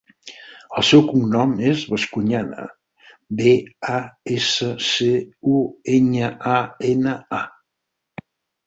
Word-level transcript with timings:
El 0.79 0.85
seu 0.91 1.03
cognom 1.09 1.51
és 1.71 1.83
Bascuñana: 1.91 2.65
be, 3.43 3.53
a, 3.99 4.01
essa, 4.39 4.71
ce, 4.89 5.13
u, 5.59 5.63
enya, 6.01 6.35
a, 6.59 6.61
ena, 6.95 7.17
a. 7.45 8.29